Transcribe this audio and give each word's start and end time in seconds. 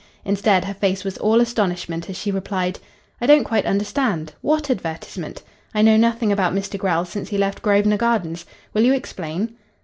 Instead, 0.25 0.65
her 0.65 0.73
face 0.73 1.03
was 1.03 1.15
all 1.19 1.39
astonishment 1.39 2.09
as 2.09 2.17
she 2.17 2.31
replied 2.31 2.79
"I 3.21 3.27
don't 3.27 3.43
quite 3.43 3.67
understand. 3.67 4.33
What 4.41 4.71
advertisement? 4.71 5.43
I 5.75 5.83
know 5.83 5.95
nothing 5.95 6.31
about 6.31 6.55
Mr. 6.55 6.79
Grell 6.79 7.05
since 7.05 7.29
he 7.29 7.37
left 7.37 7.61
Grosvenor 7.61 7.97
Gardens. 7.97 8.47
Will 8.73 8.81
you 8.81 8.93
explain?" 8.93 9.55